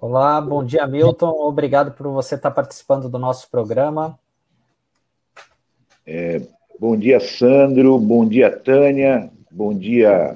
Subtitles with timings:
[0.00, 1.28] Olá, bom dia, Milton.
[1.28, 4.18] Obrigado por você estar participando do nosso programa.
[6.06, 6.40] É,
[6.78, 7.98] bom dia, Sandro.
[7.98, 9.30] Bom dia, Tânia.
[9.50, 10.34] Bom dia,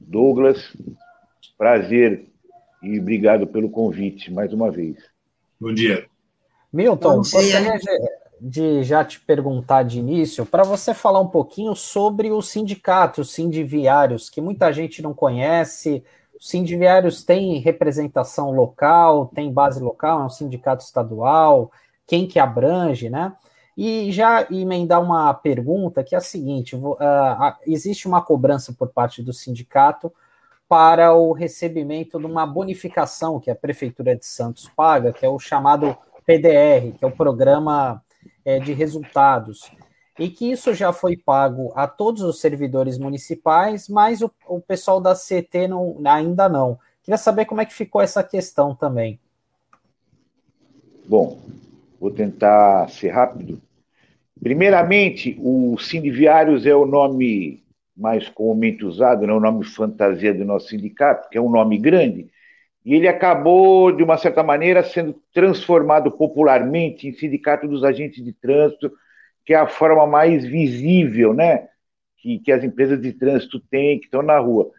[0.00, 0.76] Douglas.
[1.56, 2.29] Prazer
[2.82, 4.96] e obrigado pelo convite mais uma vez.
[5.60, 6.06] Bom dia.
[6.72, 7.40] Milton, bom dia.
[7.40, 12.40] gostaria de, de já te perguntar de início, para você falar um pouquinho sobre o
[12.40, 16.02] sindicato, os sindiviários, que muita gente não conhece,
[16.38, 21.70] os sindiviários têm representação local, tem base local, é um sindicato estadual,
[22.06, 23.32] quem que abrange, né?
[23.76, 26.96] E já emendar uma pergunta que é a seguinte: uh,
[27.66, 30.12] existe uma cobrança por parte do sindicato
[30.70, 35.36] para o recebimento de uma bonificação que a Prefeitura de Santos paga, que é o
[35.36, 38.00] chamado PDR, que é o Programa
[38.44, 39.68] é, de Resultados
[40.16, 45.00] e que isso já foi pago a todos os servidores municipais, mas o, o pessoal
[45.00, 46.78] da CT não, ainda não.
[47.02, 49.18] Queria saber como é que ficou essa questão também.
[51.04, 51.40] Bom,
[51.98, 53.60] vou tentar ser rápido.
[54.40, 57.60] Primeiramente, o Sindiviários é o nome
[57.96, 62.30] mais comumente usado, né, o nome fantasia do nosso sindicato, que é um nome grande,
[62.84, 68.32] e ele acabou, de uma certa maneira, sendo transformado popularmente em Sindicato dos Agentes de
[68.32, 68.90] Trânsito,
[69.44, 71.68] que é a forma mais visível, né?
[72.16, 74.70] Que, que as empresas de trânsito têm, que estão na rua.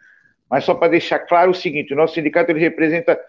[0.49, 3.19] Mas só para deixar claro o seguinte: o nosso sindicato ele representa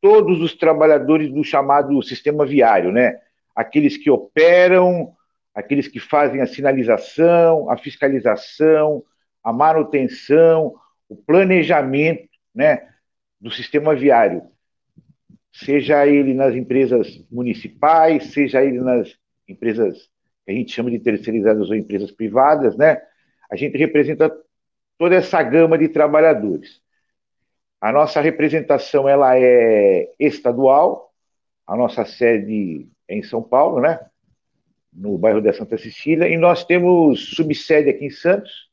[0.00, 3.18] todos os trabalhadores do chamado sistema viário, né?
[3.54, 5.12] Aqueles que operam,
[5.54, 9.02] aqueles que fazem a sinalização, a fiscalização,
[9.46, 10.74] a manutenção,
[11.08, 12.88] o planejamento, né?
[13.40, 14.42] Do sistema viário,
[15.52, 20.10] seja ele nas empresas municipais, seja ele nas empresas
[20.44, 23.00] que a gente chama de terceirizadas ou empresas privadas, né?
[23.48, 24.36] A gente representa
[24.98, 26.80] toda essa gama de trabalhadores.
[27.80, 31.14] A nossa representação ela é estadual,
[31.64, 34.00] a nossa sede é em São Paulo, né?
[34.92, 38.65] No bairro da Santa Cecília, e nós temos subsede aqui em Santos,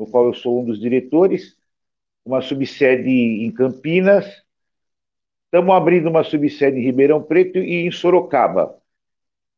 [0.00, 1.56] no qual eu sou um dos diretores,
[2.24, 4.26] uma subsede em Campinas,
[5.44, 8.80] estamos abrindo uma subsede em Ribeirão Preto e em Sorocaba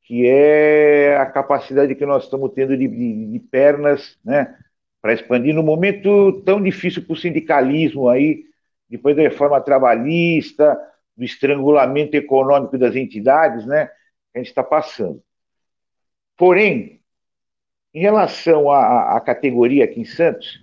[0.03, 4.57] que é a capacidade que nós estamos tendo de, de, de pernas, né,
[5.01, 8.45] para expandir no momento tão difícil para o sindicalismo aí,
[8.89, 10.79] depois da reforma trabalhista,
[11.17, 15.23] do estrangulamento econômico das entidades, né, que a gente está passando.
[16.37, 17.01] Porém,
[17.95, 20.63] em relação à, à categoria aqui em Santos,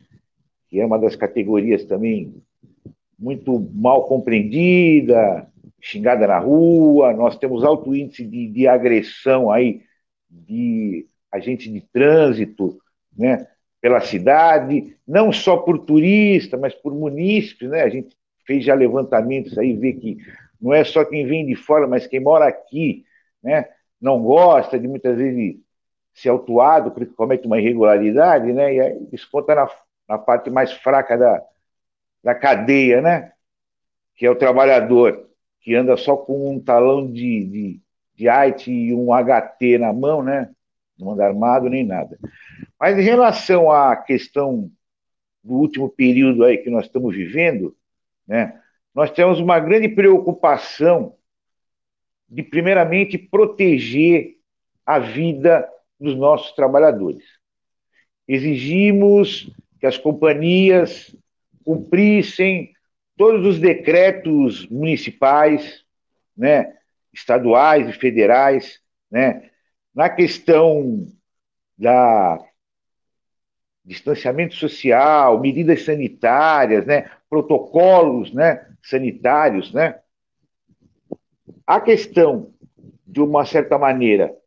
[0.70, 2.34] que é uma das categorias também
[3.18, 5.48] muito mal compreendida,
[5.82, 9.82] xingada na rua, nós temos alto índice de, de agressão aí
[10.30, 12.78] de agentes de trânsito,
[13.18, 13.48] né,
[13.82, 17.82] pela cidade, não só por turista, mas por munícipes, né?
[17.82, 20.18] A gente fez já levantamentos aí, vê que
[20.60, 23.06] não é só quem vem de fora, mas quem mora aqui,
[23.42, 23.66] né?
[24.02, 25.58] Não gosta de muitas vezes
[26.14, 28.74] ser autuado porque comete uma irregularidade, né?
[28.74, 29.70] E aí desconta na,
[30.08, 31.42] na parte mais fraca da,
[32.24, 33.32] da cadeia, né?
[34.16, 35.30] Que é o trabalhador
[35.62, 37.82] que anda só com um talão de, de,
[38.16, 40.50] de IT e um HT na mão, né?
[40.98, 42.18] Não anda armado nem nada.
[42.80, 44.70] Mas em relação à questão
[45.44, 47.76] do último período aí que nós estamos vivendo,
[48.28, 48.60] né?
[48.94, 51.16] Nós temos uma grande preocupação
[52.28, 54.38] de, primeiramente, proteger
[54.86, 55.70] a vida
[56.00, 57.24] dos nossos trabalhadores.
[58.28, 61.16] Exigimos que as companhias
[61.64, 62.74] cumprissem
[63.18, 65.84] todos os decretos municipais,
[66.38, 66.78] né,
[67.14, 68.80] estaduais e federais,
[69.12, 69.50] né,
[69.94, 71.06] na questão
[71.78, 72.40] da
[73.84, 80.00] distanciamento social, medidas sanitárias, né, protocolos, né, sanitários, né.
[81.66, 82.54] A questão
[83.06, 84.39] de uma certa maneira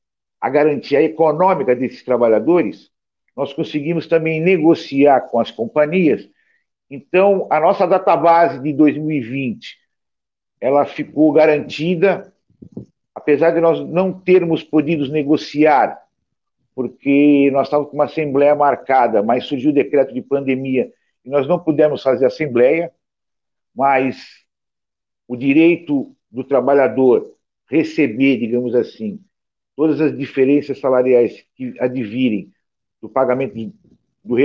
[0.42, 2.90] a garantia econômica desses trabalhadores,
[3.36, 6.28] nós conseguimos também negociar com as companhias.
[6.90, 9.78] Então, a nossa database de 2020,
[10.60, 12.34] ela ficou garantida,
[13.14, 15.96] apesar de nós não termos podido negociar,
[16.74, 20.92] porque nós estávamos com uma assembleia marcada, mas surgiu o decreto de pandemia
[21.24, 22.90] e nós não pudemos fazer assembleia,
[23.72, 24.44] mas
[25.28, 27.32] o direito do trabalhador
[27.68, 29.20] receber, digamos assim,
[29.76, 32.50] todas as diferenças salariais que advirem
[33.00, 33.54] do pagamento
[34.24, 34.36] do,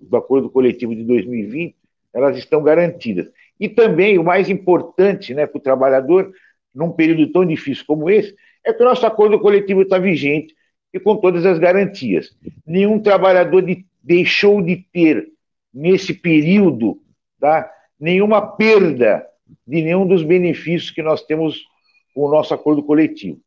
[0.00, 1.74] do acordo coletivo de 2020,
[2.14, 3.28] elas estão garantidas.
[3.58, 6.32] E também, o mais importante né, para o trabalhador,
[6.74, 8.34] num período tão difícil como esse,
[8.64, 10.54] é que o nosso acordo coletivo está vigente
[10.92, 12.36] e com todas as garantias.
[12.66, 15.28] Nenhum trabalhador de, deixou de ter,
[15.72, 17.00] nesse período,
[17.40, 19.26] tá, nenhuma perda
[19.66, 21.62] de nenhum dos benefícios que nós temos
[22.14, 23.40] com o nosso acordo coletivo.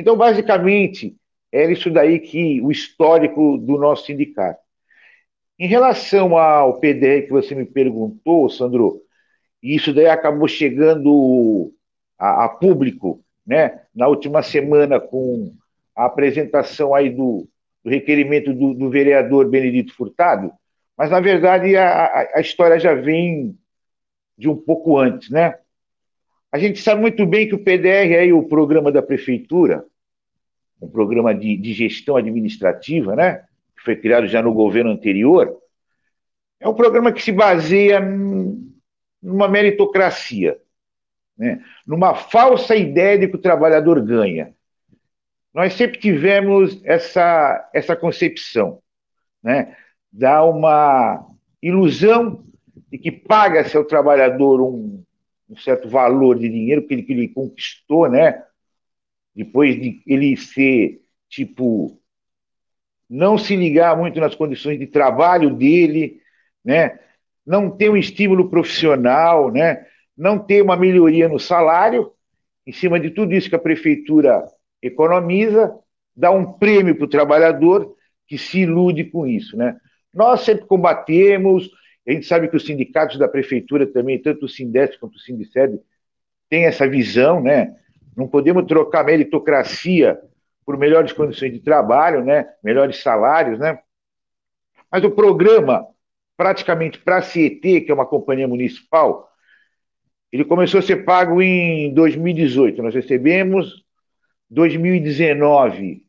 [0.00, 1.14] Então, basicamente,
[1.52, 4.58] era isso daí que o histórico do nosso sindicato.
[5.58, 9.02] Em relação ao PDR que você me perguntou, Sandro,
[9.62, 11.70] isso daí acabou chegando
[12.18, 15.52] a, a público, né, na última semana com
[15.94, 17.46] a apresentação aí do,
[17.84, 20.50] do requerimento do, do, vereador Benedito Furtado,
[20.96, 23.54] mas na verdade a, a história já vem
[24.38, 25.58] de um pouco antes, né?
[26.52, 29.84] A gente sabe muito bem que o PDR é o programa da prefeitura,
[30.80, 33.44] um programa de, de gestão administrativa, né?
[33.76, 35.56] Que foi criado já no governo anterior.
[36.58, 38.00] É um programa que se baseia
[39.22, 40.58] numa meritocracia,
[41.36, 41.62] né?
[41.86, 44.54] numa falsa ideia de que o trabalhador ganha.
[45.52, 48.80] Nós sempre tivemos essa, essa concepção,
[49.42, 49.74] né?
[50.12, 51.26] dá uma
[51.62, 52.44] ilusão
[52.90, 55.02] de que paga-se ao trabalhador um,
[55.48, 58.42] um, certo valor de dinheiro que ele, que ele conquistou, né?
[59.40, 61.98] Depois de ele ser, tipo,
[63.08, 66.20] não se ligar muito nas condições de trabalho dele,
[66.62, 66.98] né?
[67.44, 69.86] não ter um estímulo profissional, né?
[70.14, 72.12] não ter uma melhoria no salário,
[72.66, 74.44] em cima de tudo isso que a prefeitura
[74.82, 75.74] economiza,
[76.14, 77.96] dá um prêmio para o trabalhador
[78.26, 79.56] que se ilude com isso.
[79.56, 79.74] Né?
[80.12, 81.70] Nós sempre combatemos,
[82.06, 85.80] a gente sabe que os sindicatos da prefeitura também, tanto o Sindeste quanto o Sindiceb,
[86.50, 87.74] têm essa visão, né?
[88.20, 90.20] Não podemos trocar meritocracia
[90.64, 92.46] por melhores condições de trabalho, né?
[92.62, 93.58] melhores salários.
[93.58, 93.78] Né?
[94.92, 95.86] Mas o programa,
[96.36, 99.28] praticamente para a CET, que é uma companhia municipal,
[100.30, 102.82] ele começou a ser pago em 2018.
[102.82, 103.84] Nós recebemos
[104.50, 106.04] 2019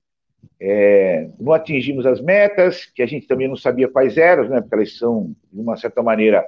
[0.64, 4.76] é, não atingimos as metas, que a gente também não sabia quais eram, né, porque
[4.76, 6.46] elas são, de uma certa maneira,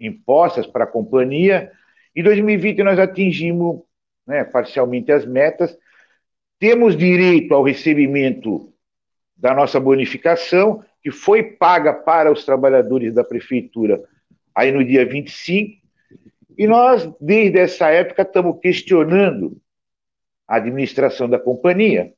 [0.00, 1.70] impostas para a companhia.
[2.16, 3.82] Em 2020 nós atingimos
[4.26, 5.76] né, parcialmente as metas.
[6.58, 8.72] Temos direito ao recebimento
[9.36, 14.02] da nossa bonificação, que foi paga para os trabalhadores da prefeitura
[14.54, 15.80] aí no dia 25,
[16.58, 19.56] e nós, desde essa época, estamos questionando
[20.46, 22.12] a administração da companhia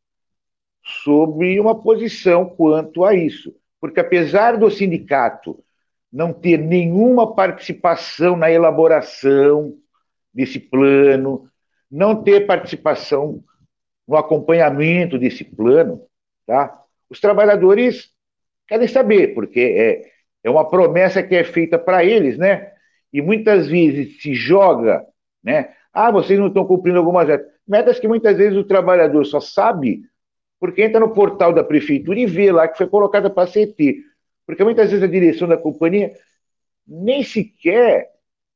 [1.04, 3.54] sobre uma posição quanto a isso.
[3.80, 5.62] Porque, apesar do sindicato
[6.12, 9.76] não ter nenhuma participação na elaboração
[10.34, 11.48] desse plano,
[11.92, 13.44] não ter participação
[14.08, 16.00] no acompanhamento desse plano,
[16.46, 16.82] tá?
[17.10, 18.10] Os trabalhadores
[18.66, 20.10] querem saber, porque é,
[20.42, 22.72] é uma promessa que é feita para eles, né?
[23.12, 25.06] E muitas vezes se joga,
[25.44, 25.74] né?
[25.92, 27.52] Ah, vocês não estão cumprindo algumas metas.
[27.68, 30.02] Metas que muitas vezes o trabalhador só sabe
[30.58, 34.02] porque entra no portal da prefeitura e vê lá que foi colocada para CT.
[34.46, 36.12] Porque muitas vezes a direção da companhia
[36.86, 38.10] nem sequer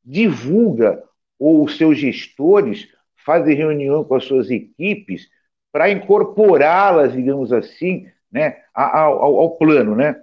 [0.04, 1.02] divulga
[1.38, 2.88] ou os seus gestores
[3.26, 5.28] fazem reunião com as suas equipes
[5.72, 10.22] para incorporá-las, digamos assim, né, ao, ao, ao, plano, né?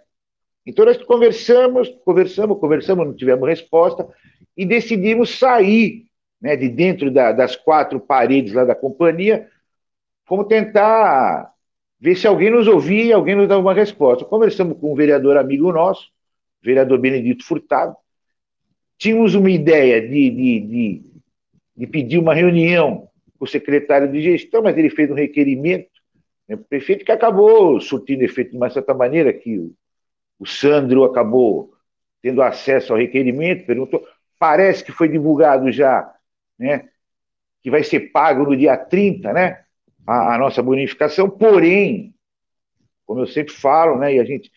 [0.65, 4.07] Então nós conversamos, conversamos, conversamos, não tivemos resposta
[4.55, 6.05] e decidimos sair,
[6.41, 9.49] né, de dentro da, das quatro paredes lá da companhia,
[10.25, 11.51] fomos tentar
[11.99, 14.23] ver se alguém nos ouvia e alguém nos dava uma resposta.
[14.23, 16.09] Conversamos com um vereador amigo nosso,
[16.61, 17.95] vereador Benedito Furtado,
[18.97, 21.12] tínhamos uma ideia de, de, de
[21.75, 25.89] de pedir uma reunião com o secretário de gestão, mas ele fez um requerimento,
[26.47, 29.73] né, o prefeito que acabou surtindo efeito de uma certa maneira, que o,
[30.39, 31.73] o Sandro acabou
[32.21, 34.05] tendo acesso ao requerimento, perguntou,
[34.39, 36.13] parece que foi divulgado já,
[36.57, 36.89] né,
[37.61, 39.63] que vai ser pago no dia 30, né,
[40.05, 42.13] a, a nossa bonificação, porém,
[43.05, 44.51] como eu sempre falo, né, e a gente,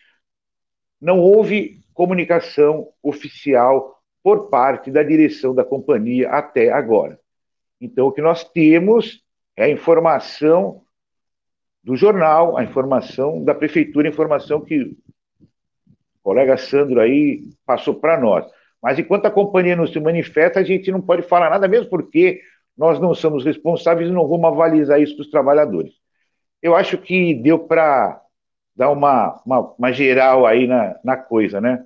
[1.01, 3.96] não houve comunicação oficial
[4.27, 7.17] por parte da direção da companhia até agora.
[7.79, 9.23] Então, o que nós temos
[9.55, 10.81] é a informação
[11.81, 14.97] do jornal, a informação da prefeitura, a informação que o
[16.21, 18.45] colega Sandro aí passou para nós.
[18.83, 22.41] Mas enquanto a companhia não se manifesta, a gente não pode falar nada, mesmo porque
[22.77, 25.93] nós não somos responsáveis e não vamos avalizar isso para os trabalhadores.
[26.61, 28.21] Eu acho que deu para
[28.75, 31.85] dar uma, uma, uma, geral aí na, na coisa, né?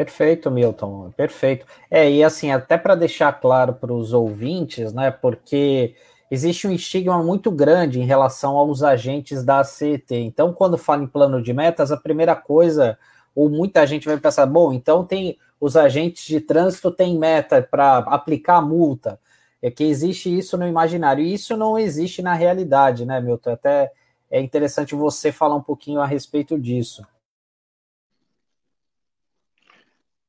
[0.00, 1.66] Perfeito, Milton, perfeito.
[1.90, 5.94] É, e assim, até para deixar claro para os ouvintes, né, porque
[6.30, 10.14] existe um estigma muito grande em relação aos agentes da ACT.
[10.14, 12.98] Então, quando fala em plano de metas, a primeira coisa,
[13.34, 17.98] ou muita gente vai pensar, bom, então tem os agentes de trânsito têm meta para
[17.98, 19.20] aplicar a multa.
[19.60, 23.50] É que existe isso no imaginário, e isso não existe na realidade, né, Milton?
[23.50, 23.92] Até
[24.30, 27.04] é interessante você falar um pouquinho a respeito disso.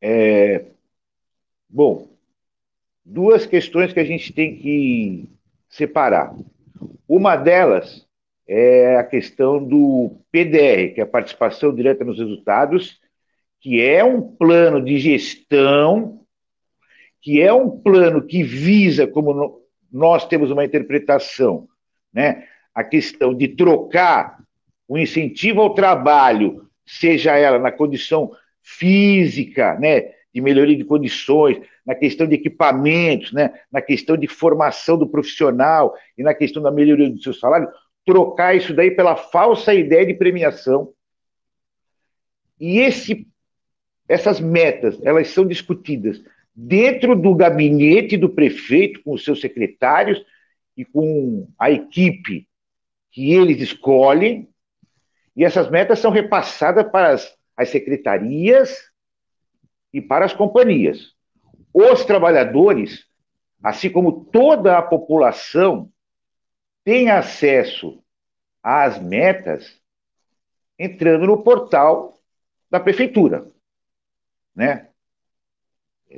[0.01, 0.65] É,
[1.69, 2.07] bom,
[3.05, 5.29] duas questões que a gente tem que
[5.69, 6.35] separar.
[7.07, 8.07] Uma delas
[8.47, 12.99] é a questão do PDR, que é a participação direta nos resultados,
[13.59, 16.25] que é um plano de gestão,
[17.21, 21.67] que é um plano que visa, como nós temos uma interpretação,
[22.11, 24.41] né, a questão de trocar
[24.87, 28.31] o incentivo ao trabalho, seja ela na condição
[28.61, 34.97] física, né, de melhoria de condições, na questão de equipamentos, né, na questão de formação
[34.97, 37.69] do profissional e na questão da melhoria do seu salário,
[38.05, 40.93] trocar isso daí pela falsa ideia de premiação.
[42.59, 43.27] E esse,
[44.07, 46.21] essas metas, elas são discutidas
[46.55, 50.23] dentro do gabinete do prefeito, com os seus secretários
[50.77, 52.47] e com a equipe
[53.11, 54.47] que eles escolhem,
[55.35, 58.91] e essas metas são repassadas para as, as secretarias
[59.93, 61.13] e para as companhias.
[61.73, 63.05] Os trabalhadores,
[63.63, 65.91] assim como toda a população,
[66.83, 68.03] têm acesso
[68.63, 69.79] às metas
[70.77, 72.19] entrando no portal
[72.69, 73.51] da prefeitura,
[74.55, 74.89] né?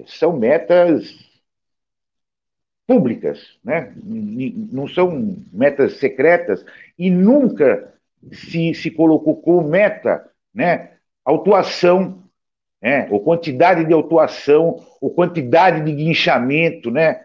[0.06, 1.14] São metas
[2.88, 3.94] públicas, né?
[3.96, 6.66] não são metas secretas
[6.98, 7.94] e nunca
[8.32, 10.93] se, se colocou como meta né,
[11.26, 12.24] autuação
[12.84, 13.08] né?
[13.10, 17.22] ou quantidade de autuação, ou quantidade de guinchamento, né?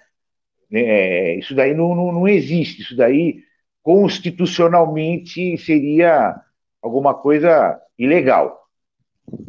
[0.70, 3.42] É, isso daí não, não, não, existe, isso daí
[3.82, 6.40] constitucionalmente seria
[6.80, 8.62] alguma coisa ilegal.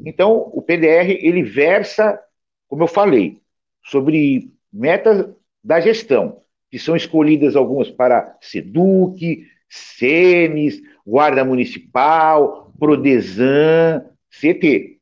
[0.03, 2.19] Então, o PDR, ele versa,
[2.67, 3.39] como eu falei,
[3.83, 5.29] sobre metas
[5.63, 6.41] da gestão,
[6.71, 14.99] que são escolhidas algumas para SEDUC, SEMES, Guarda Municipal, Prodesan, CT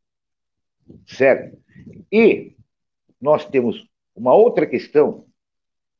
[1.06, 1.58] certo?
[2.12, 2.56] E
[3.20, 5.26] nós temos uma outra questão,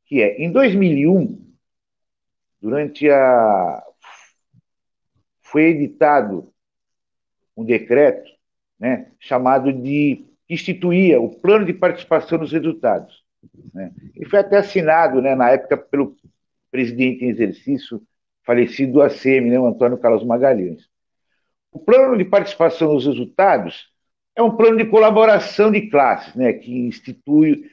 [0.06, 1.46] que é, em 2001,
[2.60, 3.82] durante a.
[5.40, 6.52] foi editado
[7.56, 8.30] um decreto
[8.78, 10.24] né, chamado de.
[10.46, 13.24] que instituía o plano de participação nos resultados.
[13.74, 13.92] Né?
[14.14, 16.16] Ele foi até assinado, né, na época, pelo
[16.70, 18.02] presidente em exercício,
[18.42, 20.87] falecido do ACM, né, o Antônio Carlos Magalhães.
[21.70, 23.88] O plano de participação nos resultados
[24.34, 27.64] é um plano de colaboração de classes, né, que institui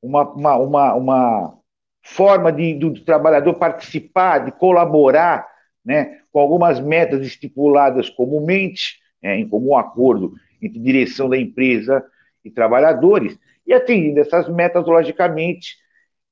[0.00, 1.58] uma, uma, uma, uma
[2.02, 5.46] forma de, do trabalhador participar, de colaborar
[5.84, 12.04] né, com algumas metas estipuladas comumente, né, em comum acordo entre direção da empresa
[12.44, 15.76] e trabalhadores, e atingindo essas metas, logicamente,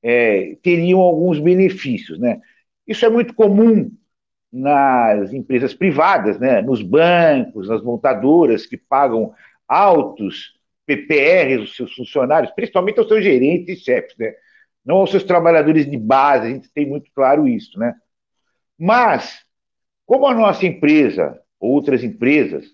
[0.02, 2.18] é, teriam alguns benefícios.
[2.18, 2.40] Né?
[2.86, 3.90] Isso é muito comum
[4.52, 9.32] nas empresas privadas, né, nos bancos, nas montadoras que pagam
[9.66, 14.34] altos PPRs os seus funcionários, principalmente aos seus gerentes e chefes, né?
[14.84, 17.78] não aos seus trabalhadores de base, a gente tem muito claro isso.
[17.78, 17.94] Né?
[18.78, 19.44] Mas,
[20.04, 22.66] como a nossa empresa, outras empresas,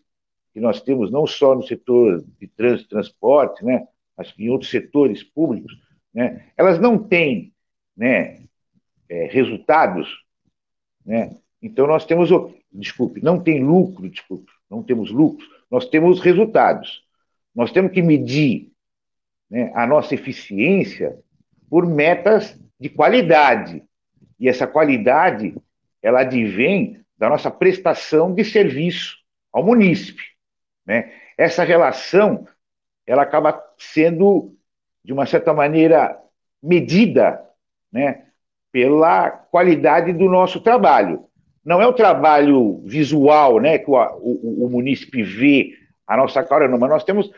[0.52, 2.49] que nós temos não só no setor de
[2.88, 5.73] transporte, né, mas em outros setores públicos,
[6.12, 7.52] né, elas não têm
[7.97, 8.42] né,
[9.08, 10.08] é, resultados,
[11.04, 12.31] né, então nós temos,
[12.73, 17.05] desculpe, não tem lucro, desculpe, não temos lucros, nós temos resultados.
[17.55, 18.71] Nós temos que medir
[19.50, 21.19] né, a nossa eficiência
[21.69, 23.83] por metas de qualidade.
[24.38, 25.57] E essa qualidade,
[26.00, 29.17] ela advém da nossa prestação de serviço
[29.53, 30.23] ao munícipe.
[30.87, 31.12] Né?
[31.37, 32.47] Essa relação,
[33.05, 34.55] ela acaba sendo,
[35.05, 36.17] de uma certa maneira,
[36.62, 37.45] medida
[37.93, 38.27] né,
[38.71, 41.29] pela qualidade do nosso trabalho
[41.65, 45.73] não é o trabalho visual, né, que o, o, o munícipe vê
[46.07, 47.31] a nossa cara, não, mas nós temos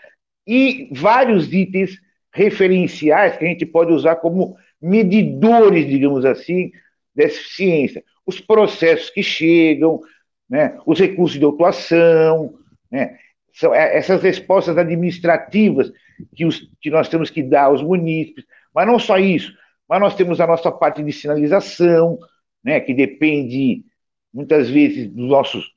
[0.47, 2.01] e vários itens
[2.33, 6.71] referenciais que a gente pode usar como medidores, digamos assim,
[7.15, 8.03] da eficiência.
[8.25, 10.01] Os processos que chegam,
[10.49, 12.55] né, os recursos de autuação,
[12.91, 13.17] né,
[13.53, 15.93] são é, essas respostas administrativas
[16.35, 19.53] que, os, que nós temos que dar aos munícipes, mas não só isso,
[19.89, 22.19] mas nós temos a nossa parte de sinalização,
[22.63, 23.85] né, que depende
[24.33, 25.75] muitas vezes dos nossos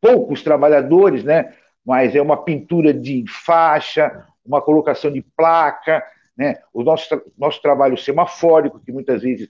[0.00, 1.54] poucos trabalhadores, né?
[1.84, 6.02] mas é uma pintura de faixa, uma colocação de placa,
[6.36, 6.58] né?
[6.72, 9.48] o nosso, nosso trabalho semafórico, que muitas vezes,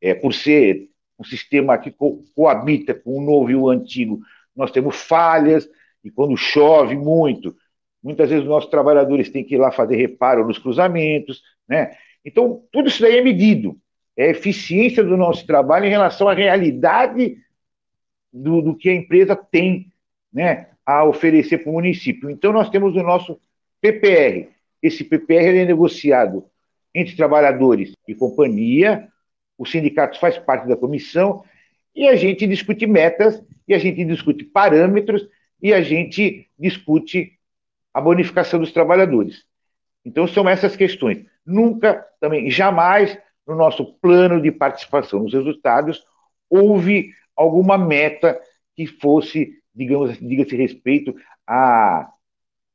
[0.00, 4.20] é, por ser um sistema que co coabita com o novo e o antigo,
[4.54, 5.68] nós temos falhas,
[6.02, 7.54] e quando chove muito,
[8.02, 11.92] Muitas vezes os nossos trabalhadores têm que ir lá fazer reparo nos cruzamentos, né?
[12.24, 13.76] Então, tudo isso daí é medido.
[14.16, 17.36] É a eficiência do nosso trabalho em relação à realidade
[18.32, 19.92] do, do que a empresa tem
[20.32, 22.30] né, a oferecer para o município.
[22.30, 23.40] Então, nós temos o nosso
[23.80, 24.48] PPR.
[24.82, 26.44] Esse PPR é negociado
[26.94, 29.08] entre trabalhadores e companhia,
[29.56, 31.44] o sindicato faz parte da comissão,
[31.94, 35.28] e a gente discute metas, e a gente discute parâmetros,
[35.62, 37.38] e a gente discute
[37.92, 39.44] a bonificação dos trabalhadores.
[40.04, 41.24] Então, são essas questões.
[41.44, 46.02] Nunca, também, jamais, no nosso plano de participação nos resultados,
[46.48, 48.38] houve alguma meta
[48.76, 51.14] que fosse, digamos diga-se respeito
[51.46, 52.12] à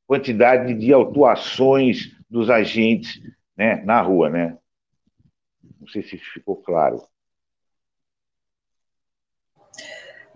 [0.07, 3.21] quantidade de autuações dos agentes
[3.55, 4.57] né, na rua, né?
[5.79, 7.01] Não sei se ficou claro.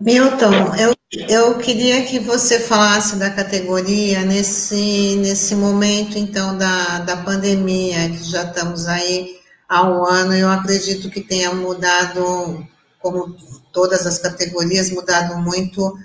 [0.00, 0.94] Milton, eu,
[1.28, 8.24] eu queria que você falasse da categoria nesse, nesse momento, então, da, da pandemia, que
[8.24, 12.66] já estamos aí há um ano, eu acredito que tenha mudado,
[13.00, 13.36] como
[13.72, 15.96] todas as categorias, mudado muito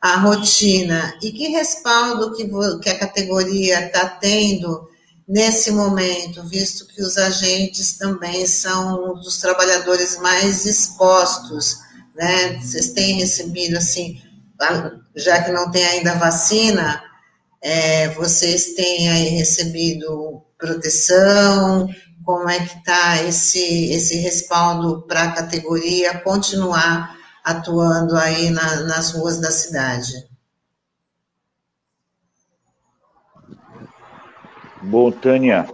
[0.00, 1.14] a rotina.
[1.22, 2.48] E que respaldo que,
[2.82, 4.88] que a categoria está tendo
[5.26, 11.84] nesse momento, visto que os agentes também são dos trabalhadores mais expostos
[12.14, 12.58] né?
[12.60, 14.20] Vocês têm recebido, assim,
[15.16, 17.02] já que não tem ainda vacina,
[17.60, 21.88] é, vocês têm aí recebido proteção?
[22.24, 29.12] Como é que está esse, esse respaldo para a categoria continuar atuando aí na, nas
[29.12, 30.26] ruas da cidade?
[34.82, 35.66] Bom, Tânia,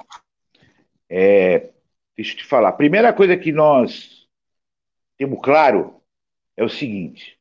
[1.08, 1.70] é,
[2.16, 2.70] deixa eu te falar.
[2.70, 4.28] A primeira coisa que nós
[5.16, 6.00] temos claro
[6.56, 7.38] é o seguinte: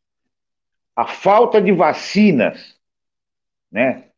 [0.95, 2.75] a falta de vacinas,
[3.71, 4.09] né,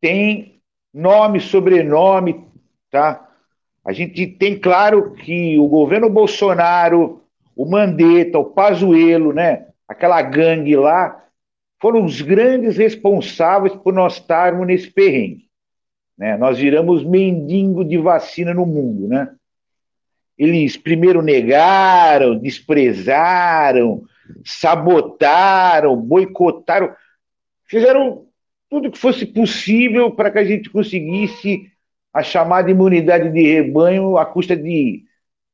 [0.00, 2.48] tem nome, sobrenome,
[2.90, 3.27] tá?
[3.84, 7.22] A gente tem claro que o governo Bolsonaro,
[7.56, 11.24] o Mandetta, o Pazuello, né, aquela gangue lá,
[11.80, 15.48] foram os grandes responsáveis por nós estarmos nesse perrengue.
[16.16, 16.36] Né?
[16.36, 19.30] Nós viramos mendigo de vacina no mundo, né?
[20.36, 24.02] Eles primeiro negaram, desprezaram,
[24.44, 26.94] sabotaram, boicotaram,
[27.64, 28.26] fizeram
[28.70, 31.70] tudo que fosse possível para que a gente conseguisse
[32.12, 35.04] a chamada imunidade de rebanho à custa de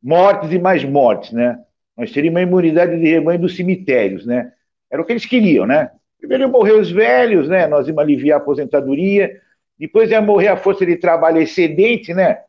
[0.03, 1.59] mortes e mais mortes, né?
[1.97, 4.53] Nós teríamos uma imunidade de rebanho dos cemitérios, né?
[4.91, 5.91] Era o que eles queriam, né?
[6.19, 7.67] Primeiro iam morrer os velhos, né?
[7.67, 9.41] Nós íamos aliviar a aposentadoria,
[9.79, 12.43] depois ia morrer a força de trabalho excedente, né?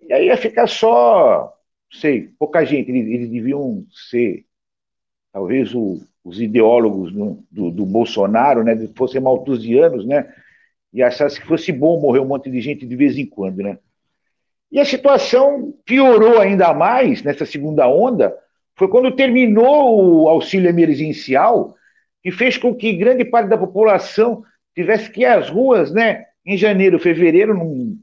[0.00, 1.52] E aí ia ficar só,
[1.90, 4.44] sei, pouca gente, eles, eles deviam ser
[5.32, 10.32] talvez o, os ideólogos no, do, do, Bolsonaro né, fossem maltusianos, né,
[10.94, 13.58] e achassem que fosse bom morrer um monte de gente de vez em quando.
[13.58, 13.76] Né.
[14.70, 18.34] E a situação piorou ainda mais nessa segunda onda,
[18.76, 21.74] foi quando terminou o auxílio emergencial,
[22.22, 26.56] que fez com que grande parte da população tivesse que ir às ruas né, em
[26.56, 27.98] janeiro, fevereiro, num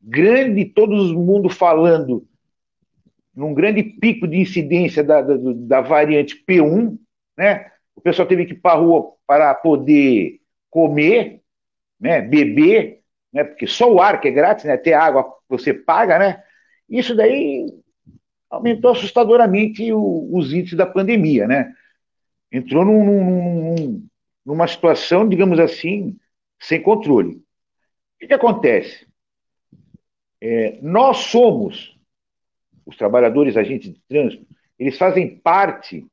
[0.00, 2.26] grande, todo mundo falando
[3.34, 6.98] num grande pico de incidência da, da, da variante P1,
[7.36, 7.70] né?
[7.94, 11.37] O pessoal teve que ir para a rua para poder comer,
[12.00, 12.20] né?
[12.20, 13.00] beber,
[13.32, 13.44] né?
[13.44, 14.76] porque só o ar que é grátis, né?
[14.76, 16.42] Ter água você paga, né?
[16.88, 17.66] Isso daí
[18.50, 21.72] aumentou assustadoramente o, os índices da pandemia, né?
[22.50, 24.06] Entrou num, num,
[24.44, 26.16] numa situação, digamos assim,
[26.58, 27.42] sem controle.
[28.22, 29.06] O que, acontece?
[30.40, 31.96] É, nós somos
[32.84, 34.46] os trabalhadores agentes de trânsito,
[34.78, 36.06] eles fazem parte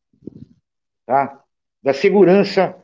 [1.06, 1.41] tá,
[1.82, 2.76] da segurança.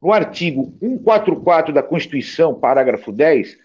[0.00, 3.56] No artigo 144 da Constituição, parágrafo 10,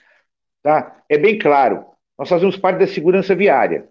[0.62, 1.86] tá, é bem claro,
[2.18, 3.88] nós fazemos parte da segurança viária.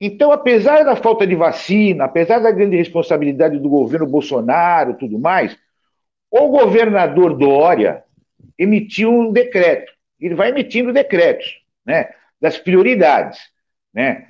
[0.00, 5.56] Então, apesar da falta de vacina, apesar da grande responsabilidade do governo Bolsonaro tudo mais,
[6.30, 8.04] o governador Dória
[8.56, 9.92] emitiu um decreto.
[10.20, 12.10] Ele vai emitindo decretos né,
[12.40, 13.40] das prioridades.
[13.92, 14.28] Né?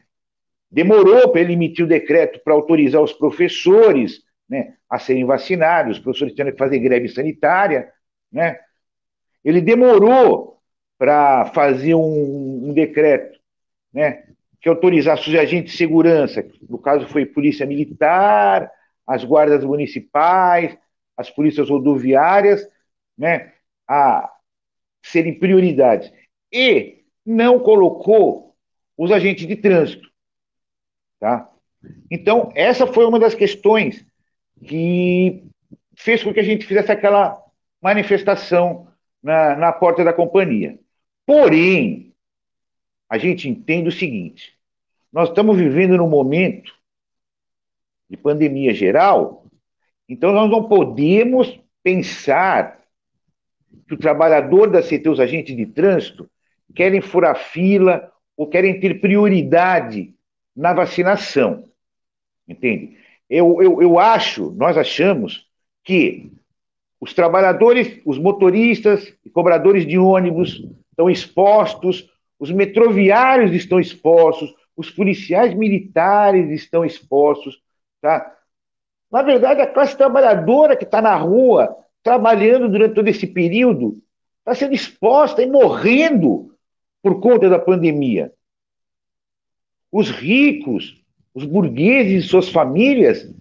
[0.71, 6.03] Demorou para ele emitir o decreto para autorizar os professores né, a serem vacinados, os
[6.03, 7.93] professores tendo que fazer greve sanitária.
[8.33, 8.59] Né?
[9.45, 10.61] Ele demorou
[10.97, 13.39] para fazer um, um decreto
[13.93, 14.25] né,
[14.61, 18.71] que autorizasse os agentes de segurança, no caso foi Polícia Militar,
[19.07, 20.77] as guardas municipais,
[21.17, 22.67] as polícias rodoviárias,
[23.17, 23.53] né,
[23.87, 24.31] a
[25.03, 26.13] serem prioridades.
[26.53, 28.55] E não colocou
[28.97, 30.09] os agentes de trânsito.
[31.21, 31.51] Tá?
[32.11, 34.05] Então, essa foi uma das questões
[34.65, 35.45] que
[35.97, 37.43] fez com que a gente fizesse aquela
[37.83, 38.89] manifestação
[39.23, 40.79] na, na porta da companhia.
[41.27, 42.15] Porém,
[43.09, 44.57] a gente entende o seguinte:
[45.13, 46.73] nós estamos vivendo num momento
[48.09, 49.47] de pandemia geral,
[50.09, 52.79] então nós não podemos pensar
[53.87, 56.29] que o trabalhador da CT, os agentes de trânsito,
[56.75, 60.15] querem furar fila ou querem ter prioridade
[60.55, 61.69] na vacinação.
[62.47, 62.97] Entende?
[63.29, 65.47] Eu, eu, eu acho, nós achamos
[65.85, 66.33] que
[67.01, 74.91] os trabalhadores, os motoristas e cobradores de ônibus estão expostos, os metroviários estão expostos, os
[74.91, 77.61] policiais militares estão expostos,
[78.01, 78.35] tá?
[79.11, 84.03] Na verdade, a classe trabalhadora que está na rua, trabalhando durante todo esse período,
[84.39, 86.55] está sendo exposta e morrendo
[87.03, 88.33] por conta da pandemia.
[89.91, 91.03] Os ricos,
[91.39, 93.33] os burgueses e suas famílias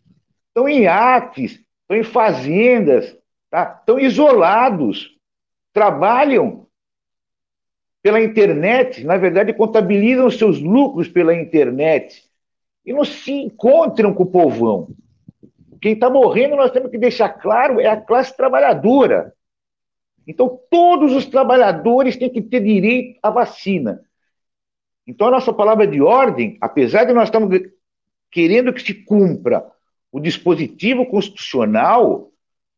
[0.48, 3.18] estão em iates, estão em fazendas,
[3.50, 3.78] tá?
[3.80, 5.16] estão isolados,
[5.74, 6.68] trabalham
[8.02, 12.24] pela internet, na verdade, contabilizam seus lucros pela internet
[12.86, 14.90] e não se encontram com o povão.
[15.82, 19.34] Quem está morrendo, nós temos que deixar claro, é a classe trabalhadora.
[20.26, 24.02] Então, todos os trabalhadores têm que ter direito à vacina.
[25.06, 27.50] Então, a nossa palavra de ordem, apesar de nós estamos
[28.32, 29.66] querendo que se cumpra
[30.12, 32.30] o dispositivo constitucional,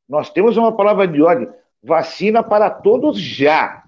[0.08, 1.48] nós temos uma palavra de ordem:
[1.84, 3.84] vacina para todos já,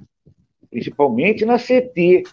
[0.69, 2.23] principalmente na CT,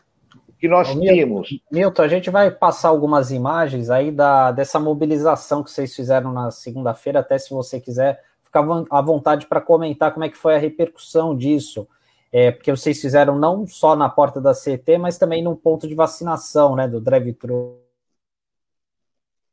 [0.59, 1.61] que nós Milton, temos.
[1.71, 6.51] Milton, a gente vai passar algumas imagens aí da, dessa mobilização que vocês fizeram na
[6.51, 10.59] segunda-feira, até se você quiser ficar à vontade para comentar como é que foi a
[10.59, 11.87] repercussão disso.
[12.31, 15.95] É, porque vocês fizeram não só na porta da CT, mas também no ponto de
[15.95, 17.88] vacinação, né, do drive-thru.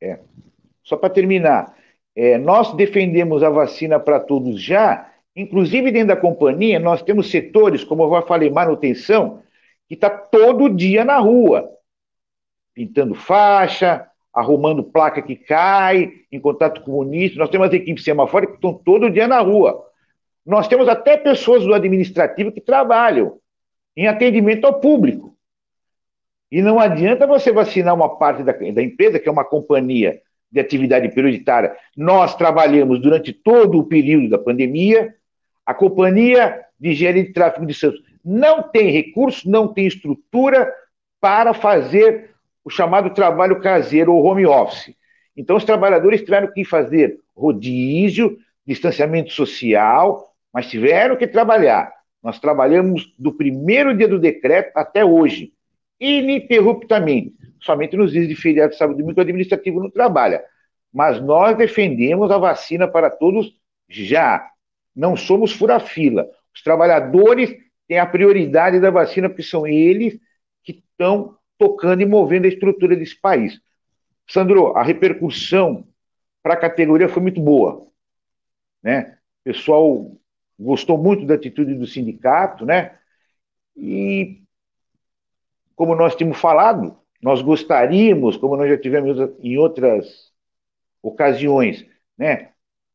[0.00, 0.18] É.
[0.82, 1.74] Só para terminar,
[2.14, 7.84] é, nós defendemos a vacina para todos já, inclusive dentro da companhia, nós temos setores,
[7.84, 9.42] como eu já falei, manutenção,
[9.88, 11.68] que está todo dia na rua,
[12.74, 17.38] pintando faixa, arrumando placa que cai, em contato com o munícipe.
[17.38, 19.82] Nós temos as equipes semafóricas que estão todo dia na rua.
[20.44, 23.38] Nós temos até pessoas do administrativo que trabalham
[23.96, 25.35] em atendimento ao público.
[26.50, 30.60] E não adianta você vacinar uma parte da, da empresa, que é uma companhia de
[30.60, 31.74] atividade prioritária.
[31.96, 35.14] Nós trabalhamos durante todo o período da pandemia.
[35.64, 40.72] A companhia de engenharia de tráfego de Santos não tem recurso, não tem estrutura
[41.20, 42.30] para fazer
[42.64, 44.94] o chamado trabalho caseiro ou home office.
[45.36, 51.92] Então, os trabalhadores tiveram que fazer rodízio, distanciamento social, mas tiveram que trabalhar.
[52.22, 55.52] Nós trabalhamos do primeiro dia do decreto até hoje,
[56.00, 57.34] ininterruptamente.
[57.60, 60.44] Somente nos dias de feriado, sábado e domingo, o administrativo não trabalha.
[60.92, 63.54] Mas nós defendemos a vacina para todos
[63.88, 64.50] já.
[64.94, 66.28] Não somos fura-fila.
[66.54, 67.54] Os trabalhadores
[67.86, 70.18] têm a prioridade da vacina, porque são eles
[70.62, 73.60] que estão tocando e movendo a estrutura desse país.
[74.28, 75.86] Sandro, a repercussão
[76.42, 77.86] para a categoria foi muito boa.
[78.82, 79.18] Né?
[79.40, 80.16] O pessoal
[80.58, 82.98] gostou muito da atitude do sindicato, né?
[83.76, 84.42] E,
[85.76, 90.32] como nós tínhamos falado, nós gostaríamos, como nós já tivemos em outras
[91.02, 91.86] ocasiões,
[92.18, 92.48] né?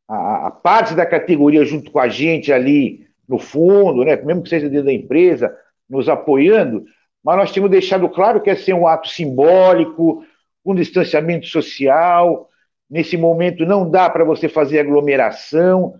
[0.07, 4.17] A, a parte da categoria junto com a gente ali no fundo, né?
[4.17, 5.55] Mesmo que seja dentro da empresa,
[5.89, 6.83] nos apoiando,
[7.23, 10.25] mas nós tínhamos deixado claro que ia ser um ato simbólico,
[10.65, 12.49] um distanciamento social.
[12.89, 15.95] Nesse momento não dá para você fazer aglomeração,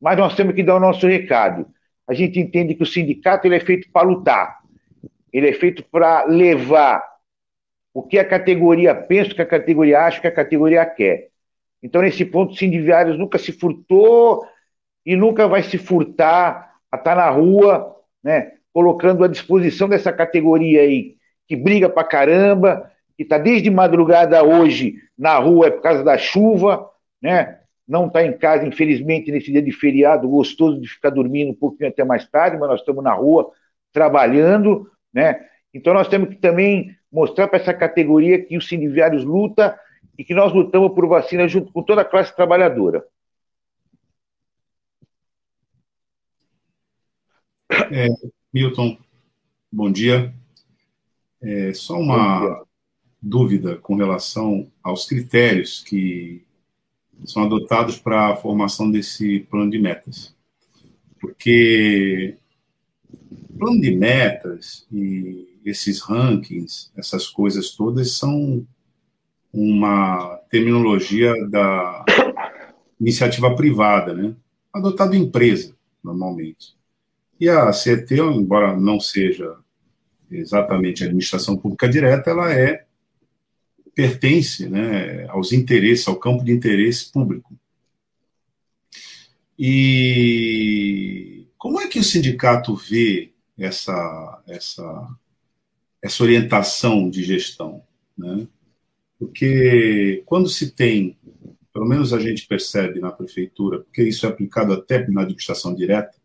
[0.00, 1.66] mas nós temos que dar o nosso recado.
[2.06, 4.59] A gente entende que o sindicato ele é feito para lutar,
[5.32, 7.02] ele é feito para levar
[7.92, 11.28] o que a categoria pensa, o que a categoria acha, o que a categoria quer.
[11.82, 14.44] Então, nesse ponto, o Sindiviários nunca se furtou
[15.04, 20.82] e nunca vai se furtar a estar na rua, né, colocando à disposição dessa categoria
[20.82, 21.16] aí,
[21.48, 26.16] que briga pra caramba, que está desde madrugada hoje na rua é por causa da
[26.16, 26.88] chuva,
[27.20, 27.58] né?
[27.86, 31.90] Não está em casa, infelizmente, nesse dia de feriado, gostoso de ficar dormindo um pouquinho
[31.90, 33.50] até mais tarde, mas nós estamos na rua
[33.92, 35.46] trabalhando, né?
[35.72, 39.78] Então nós temos que também mostrar para essa categoria que o Sindiviários luta
[40.18, 43.04] e que nós lutamos por vacina junto com toda a classe trabalhadora.
[47.92, 48.08] É,
[48.52, 48.98] Milton,
[49.70, 50.34] bom dia.
[51.42, 52.64] É, só uma
[53.20, 56.44] dúvida com relação aos critérios que
[57.24, 60.34] são adotados para a formação desse plano de metas.
[61.20, 62.36] Porque
[63.60, 68.66] plano de metas e esses rankings, essas coisas todas são
[69.52, 72.04] uma terminologia da
[72.98, 74.34] iniciativa privada, né?
[74.72, 76.74] Adotado em empresa, normalmente.
[77.38, 79.56] E a CET, embora não seja
[80.30, 82.84] exatamente a administração pública direta, ela é
[83.94, 87.54] pertence né, aos interesses, ao campo de interesse público.
[89.58, 93.29] E como é que o sindicato vê
[93.60, 95.16] essa, essa,
[96.02, 97.82] essa orientação de gestão?
[98.16, 98.46] Né?
[99.18, 101.18] Porque quando se tem,
[101.72, 106.16] pelo menos a gente percebe na prefeitura, porque isso é aplicado até na administração direta,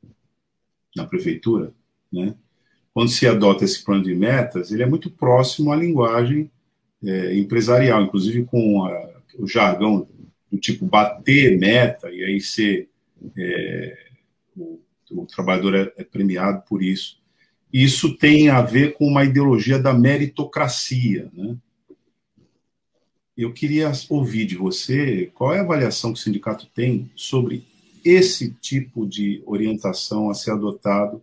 [0.96, 1.74] na prefeitura,
[2.12, 2.36] né?
[2.94, 6.50] quando se adota esse plano de metas, ele é muito próximo à linguagem
[7.04, 10.08] é, empresarial, inclusive com a, o jargão
[10.50, 12.90] do tipo bater meta, e aí ser
[13.38, 13.98] é,
[14.56, 14.80] o,
[15.12, 17.22] o, trabalhador é, é premiado por isso.
[17.72, 21.58] Isso tem a ver com uma ideologia da meritocracia, né?
[23.38, 27.66] Eu queria ouvir de você qual é a avaliação que o sindicato tem sobre
[28.04, 31.22] esse tipo de orientação a ser adotado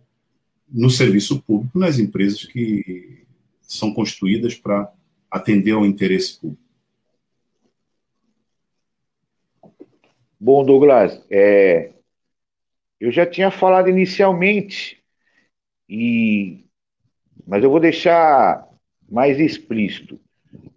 [0.69, 3.25] no serviço público, nas empresas que
[3.61, 4.91] são constituídas para
[5.29, 6.61] atender ao interesse público.
[10.39, 11.93] Bom, Douglas, é,
[12.99, 15.02] eu já tinha falado inicialmente,
[15.87, 16.65] e,
[17.45, 18.67] mas eu vou deixar
[19.09, 20.19] mais explícito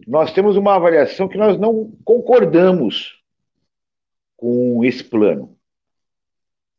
[0.07, 3.21] nós temos uma avaliação que nós não concordamos
[4.37, 5.57] com esse plano.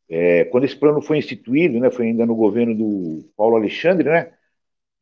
[0.09, 4.33] É, quando esse plano foi instituído, né, foi ainda no governo do Paulo Alexandre, né,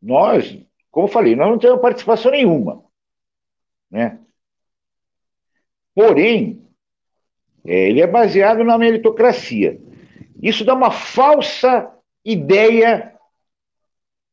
[0.02, 0.60] nós,
[0.92, 2.84] como eu falei, nós não temos participação nenhuma.
[3.90, 4.20] Né?
[5.96, 6.68] Porém,
[7.66, 9.80] é, ele é baseado na meritocracia.
[10.44, 11.90] Isso dá uma falsa
[12.26, 13.17] ideia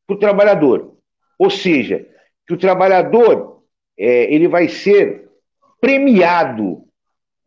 [0.05, 0.95] para o trabalhador.
[1.37, 2.07] Ou seja,
[2.47, 3.63] que o trabalhador
[3.97, 5.29] é, ele vai ser
[5.79, 6.83] premiado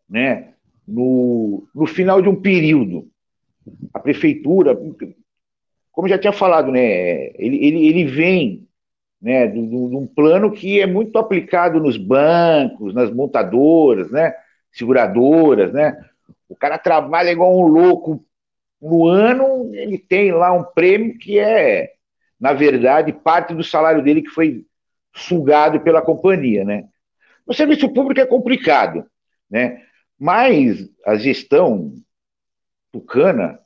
[0.08, 0.54] né,
[0.86, 3.08] no, no final de um período.
[3.92, 4.78] A prefeitura,
[5.92, 8.68] como já tinha falado, né, ele, ele, ele vem
[9.20, 14.34] né, de, de um plano que é muito aplicado nos bancos, nas montadoras, né,
[14.72, 16.00] seguradoras, né?
[16.48, 18.24] O cara trabalha igual um louco
[18.80, 21.92] no ano, ele tem lá um prêmio que é,
[22.40, 24.64] na verdade, parte do salário dele que foi
[25.14, 26.88] sugado pela companhia, né?
[27.46, 29.04] No serviço público é complicado,
[29.50, 29.82] né?
[30.18, 31.94] Mas a gestão
[32.92, 33.60] tucana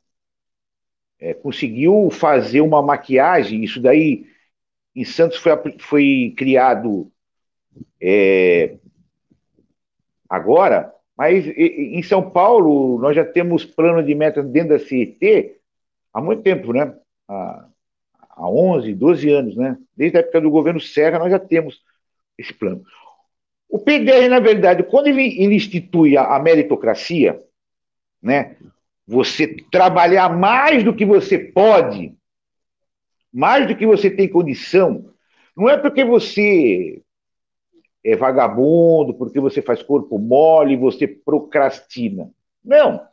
[1.19, 4.27] é, conseguiu fazer uma maquiagem, isso daí
[4.95, 7.11] em Santos foi, foi criado
[8.01, 8.77] é,
[10.29, 15.57] agora, mas em São Paulo nós já temos plano de meta dentro da CET
[16.13, 16.95] há muito tempo, né?
[18.33, 19.77] Há 11, 12 anos, né?
[19.97, 21.81] Desde a época do governo Serra, nós já temos
[22.37, 22.83] esse plano.
[23.69, 27.43] O PDR, na verdade, quando ele, ele institui a, a meritocracia,
[28.23, 28.57] né?
[29.07, 32.15] Você trabalhar mais do que você pode,
[33.33, 35.11] mais do que você tem condição,
[35.57, 37.03] não é porque você
[38.05, 42.31] é vagabundo, porque você faz corpo mole, você procrastina.
[42.65, 43.07] Não.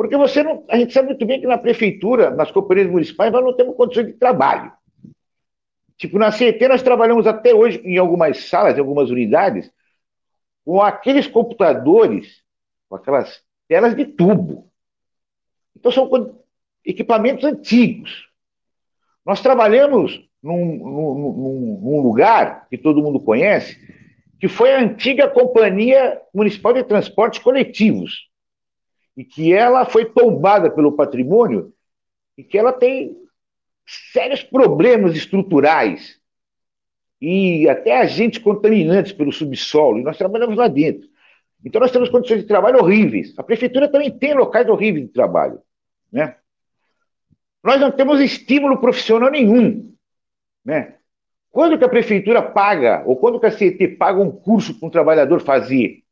[0.00, 0.64] Porque você não.
[0.66, 4.06] A gente sabe muito bem que na prefeitura, nas companhias municipais, nós não temos condições
[4.06, 4.72] de trabalho.
[5.98, 9.70] Tipo, na CET nós trabalhamos até hoje em algumas salas, em algumas unidades,
[10.64, 12.42] com aqueles computadores,
[12.88, 14.72] com aquelas telas de tubo.
[15.76, 16.08] Então são
[16.82, 18.26] equipamentos antigos.
[19.22, 23.78] Nós trabalhamos num, num, num, lugar que todo mundo conhece,
[24.40, 28.29] que foi a antiga Companhia Municipal de Transportes Coletivos
[29.20, 31.74] e que ela foi tombada pelo patrimônio
[32.38, 33.14] e que ela tem
[33.86, 36.18] sérios problemas estruturais
[37.20, 41.06] e até agentes contaminantes pelo subsolo, e nós trabalhamos lá dentro.
[41.62, 43.38] Então nós temos condições de trabalho horríveis.
[43.38, 45.60] A prefeitura também tem locais horríveis de trabalho.
[46.10, 46.36] Né?
[47.62, 49.94] Nós não temos estímulo profissional nenhum.
[50.64, 50.94] Né?
[51.50, 54.90] Quando que a prefeitura paga, ou quando que a CET paga um curso para um
[54.90, 56.04] trabalhador fazer?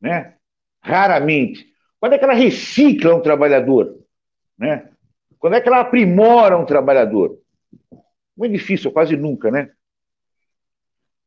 [0.00, 0.36] Né?
[0.80, 1.73] Raramente.
[2.04, 3.98] Quando é que ela recicla um trabalhador?
[4.58, 4.90] Né?
[5.38, 7.40] Quando é que ela aprimora um trabalhador?
[8.36, 9.70] Muito difícil, quase nunca, né?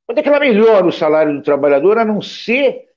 [0.05, 2.89] Quando é que ela melhora o salário do trabalhador, a não ser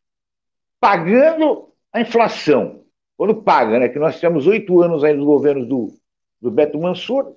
[0.79, 2.85] pagando a inflação?
[3.17, 3.89] Quando paga, né?
[3.89, 5.91] Que nós tivemos oito anos aí nos governos do,
[6.39, 7.35] do Beto Mansur,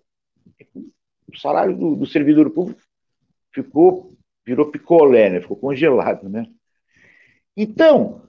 [0.75, 2.82] o salário do, do servidor público
[3.53, 4.12] ficou,
[4.45, 5.39] virou picolé, né?
[5.39, 6.45] Ficou congelado, né?
[7.56, 8.23] Então,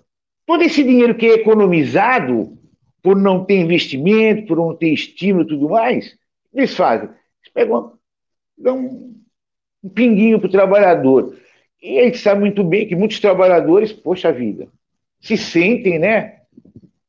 [0.46, 2.58] Todo esse dinheiro que é economizado
[3.02, 6.16] por não ter investimento, por não ter estímulo e tudo mais,
[6.52, 7.08] eles fazem.
[7.08, 7.92] Eles pegam,
[8.56, 11.36] dão um, pinguinho para o trabalhador.
[11.82, 14.68] E a gente sabe muito bem que muitos trabalhadores, poxa vida,
[15.20, 16.40] se sentem, né,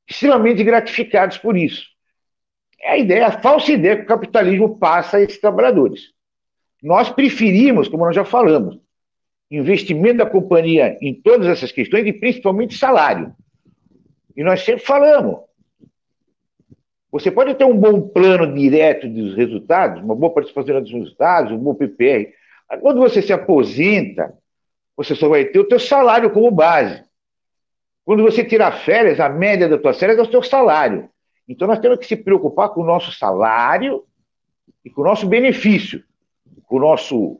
[0.08, 1.86] extremamente gratificados por isso.
[2.82, 6.14] É a ideia, a falsa ideia que o capitalismo passa a esses trabalhadores.
[6.84, 8.80] Nós preferimos, como nós já falamos,
[9.50, 13.34] investimento da companhia em todas essas questões e principalmente salário.
[14.36, 15.42] E nós sempre falamos.
[17.12, 21.58] Você pode ter um bom plano direto dos resultados, uma boa participação dos resultados, um
[21.58, 22.34] bom PPR.
[22.82, 24.34] Quando você se aposenta,
[24.98, 27.04] você só vai ter o teu salário como base.
[28.04, 31.10] Quando você tirar férias, a média das tuas férias é o teu salário.
[31.48, 34.04] Então nós temos que se preocupar com o nosso salário
[34.84, 36.04] e com o nosso benefício,
[36.66, 37.40] com o nosso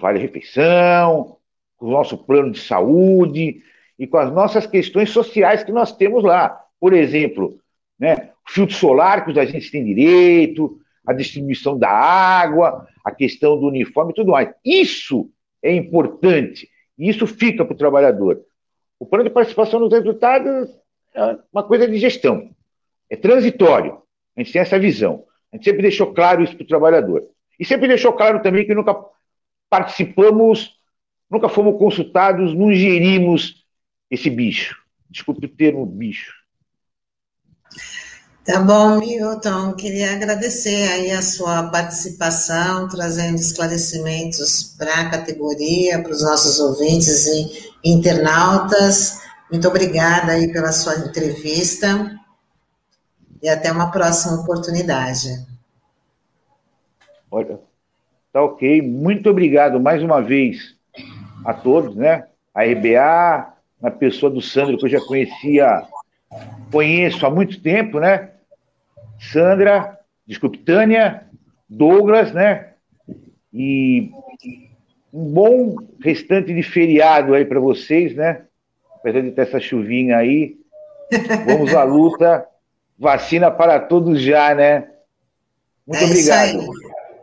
[0.00, 1.36] vale-refeição,
[1.76, 3.62] com o nosso plano de saúde
[3.98, 6.60] e com as nossas questões sociais que nós temos lá.
[6.80, 7.58] Por exemplo,
[7.98, 13.66] né, filtro solar que os agentes têm direito, a distribuição da água, a questão do
[13.66, 14.52] uniforme e tudo mais.
[14.64, 15.30] Isso
[15.62, 18.40] é importante e isso fica para o trabalhador.
[18.98, 20.68] O plano de participação nos resultados
[21.14, 22.50] é uma coisa de gestão,
[23.08, 23.98] é transitório.
[24.36, 25.24] A gente tem essa visão.
[25.52, 27.24] A gente sempre deixou claro isso para o trabalhador.
[27.58, 28.94] E sempre deixou claro também que nunca
[29.76, 30.74] participamos,
[31.30, 33.66] nunca fomos consultados, não gerimos
[34.10, 34.74] esse bicho.
[35.10, 36.32] Desculpe o termo bicho.
[38.42, 39.74] Tá bom, Milton.
[39.74, 47.26] Queria agradecer aí a sua participação, trazendo esclarecimentos para a categoria, para os nossos ouvintes
[47.26, 49.20] e internautas.
[49.50, 52.18] Muito obrigada aí pela sua entrevista
[53.42, 55.44] e até uma próxima oportunidade.
[57.30, 57.60] Olha,
[58.36, 58.82] Tá ok.
[58.82, 60.76] Muito obrigado mais uma vez
[61.42, 62.26] a todos, né?
[62.54, 65.84] A RBA, na pessoa do Sandro, que eu já conhecia,
[66.70, 68.32] conheço há muito tempo, né?
[69.32, 71.22] Sandra, desculpe, Tânia,
[71.66, 72.72] Douglas, né?
[73.54, 74.10] E
[75.10, 78.42] um bom restante de feriado aí para vocês, né?
[78.96, 80.58] Apesar de ter essa chuvinha aí.
[81.46, 82.46] Vamos à luta.
[82.98, 84.90] Vacina para todos já, né?
[85.86, 86.66] Muito é obrigado.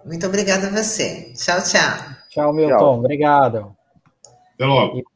[0.06, 1.32] Muito obrigada a você.
[1.36, 2.16] Tchau, tchau.
[2.30, 2.78] Tchau, Milton.
[2.78, 3.00] Tchau.
[3.00, 3.76] Obrigado.
[4.56, 5.13] Até logo.